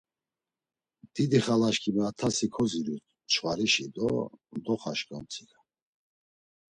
[1.13, 2.95] Didi xalaşǩimi a tasi koziru
[3.31, 4.09] çxvarişi do,
[4.65, 5.57] doxaşǩu amtsika.